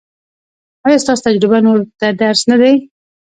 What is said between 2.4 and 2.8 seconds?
نه دی؟